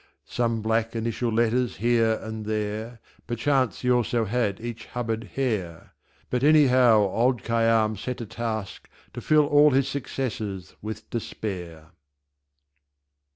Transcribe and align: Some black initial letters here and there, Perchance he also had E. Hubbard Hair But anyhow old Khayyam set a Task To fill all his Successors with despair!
Some 0.25 0.63
black 0.63 0.95
initial 0.95 1.31
letters 1.31 1.77
here 1.77 2.19
and 2.23 2.43
there, 2.47 2.99
Perchance 3.27 3.81
he 3.81 3.91
also 3.91 4.25
had 4.25 4.59
E. 4.59 4.75
Hubbard 4.93 5.25
Hair 5.35 5.93
But 6.31 6.43
anyhow 6.43 6.97
old 7.01 7.43
Khayyam 7.43 7.95
set 7.97 8.19
a 8.19 8.25
Task 8.25 8.89
To 9.13 9.21
fill 9.21 9.45
all 9.45 9.69
his 9.69 9.87
Successors 9.87 10.75
with 10.81 11.07
despair! 11.11 11.91